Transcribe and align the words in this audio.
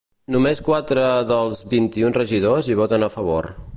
Només 0.35 0.61
quatre 0.69 1.03
dels 1.31 1.61
vint-un 1.75 2.17
regidors 2.17 2.71
hi 2.73 2.79
voten 2.81 3.09
a 3.11 3.15
favor. 3.19 3.53